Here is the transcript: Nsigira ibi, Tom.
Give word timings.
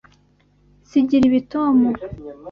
Nsigira 0.83 1.23
ibi, 1.29 1.41
Tom. 1.51 1.77